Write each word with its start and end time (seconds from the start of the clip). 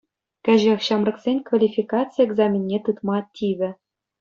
Кӗҫех 0.47 0.79
ҫамӑрксен 0.85 1.37
квалификаци 1.51 2.17
экзаменне 2.25 2.77
тытма 2.91 3.17
тивӗ. 3.33 3.71